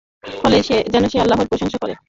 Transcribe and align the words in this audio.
ফলে 0.37 0.57
যেন 0.93 1.03
সে 1.11 1.17
আল্লাহর 1.19 1.49
প্রশংসা 1.51 1.77
করে। 1.81 1.93